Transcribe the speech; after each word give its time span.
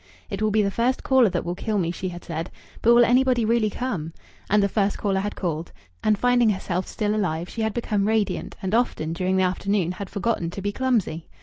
"It 0.31 0.41
will 0.41 0.49
be 0.49 0.63
the 0.63 0.71
first 0.71 1.03
caller 1.03 1.29
that 1.29 1.45
will 1.45 1.53
kill 1.53 1.77
me," 1.77 1.91
she 1.91 2.09
had 2.09 2.23
said. 2.23 2.49
"But 2.81 2.95
will 2.95 3.05
anybody 3.05 3.45
really 3.45 3.69
come?" 3.69 4.13
And 4.49 4.63
the 4.63 4.67
first 4.67 4.97
caller 4.97 5.19
had 5.19 5.35
called. 5.35 5.71
And, 6.03 6.17
finding 6.17 6.49
herself 6.49 6.87
still 6.87 7.13
alive, 7.13 7.47
she 7.49 7.61
had 7.61 7.75
become 7.75 8.07
radiant, 8.07 8.55
and 8.63 8.73
often 8.73 9.13
during 9.13 9.37
the 9.37 9.43
afternoon 9.43 9.91
had 9.91 10.09
forgotten 10.09 10.49
to 10.49 10.61
be 10.63 10.71
clumsy. 10.71 11.27